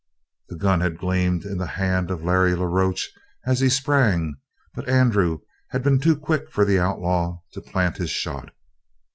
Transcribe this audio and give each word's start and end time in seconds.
The 0.49 0.55
gun 0.55 0.79
had 0.81 0.97
gleamed 0.97 1.45
in 1.45 1.59
the 1.59 1.67
hand 1.67 2.09
of 2.09 2.23
Larry 2.23 2.55
la 2.55 2.65
Roche 2.65 3.09
as 3.45 3.59
he 3.59 3.69
sprang, 3.69 4.33
but 4.73 4.89
Andrew 4.89 5.41
had 5.69 5.83
been 5.83 5.99
too 5.99 6.15
quick 6.17 6.49
for 6.51 6.65
the 6.65 6.79
outlaw 6.79 7.41
to 7.51 7.61
plant 7.61 7.97
his 7.97 8.09
shot. 8.09 8.49